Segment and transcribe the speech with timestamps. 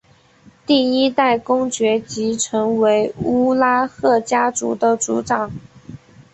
[0.65, 5.51] 第一代公爵即成为乌拉赫家族的族长。